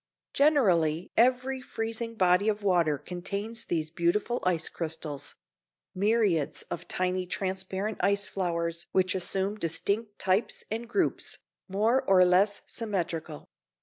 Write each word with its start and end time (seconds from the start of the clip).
Generally 0.33 1.11
every 1.15 1.61
freezing 1.61 2.15
body 2.15 2.49
of 2.49 2.63
water 2.63 2.97
contains 2.97 3.65
these 3.65 3.91
beautiful 3.91 4.39
ice 4.41 4.67
crystals; 4.67 5.35
myriads 5.93 6.63
of 6.71 6.87
tiny 6.87 7.27
transparent 7.27 7.99
ice 7.99 8.27
flowers 8.27 8.87
which 8.93 9.13
assume 9.13 9.59
distinct 9.59 10.17
types 10.17 10.63
and 10.71 10.89
groups, 10.89 11.37
more 11.67 12.01
or 12.09 12.25
less 12.25 12.63
symmetrical. 12.65 13.45